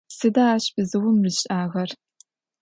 [0.17, 1.89] Сыда ащ бзыум ришӏагъэр?